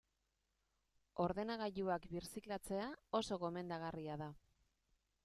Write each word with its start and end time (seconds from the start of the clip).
Ordenagailuak 1.25 2.07
birziklatzea 2.15 2.87
oso 3.21 3.39
gomendagarria 3.45 4.17
da. 4.23 4.31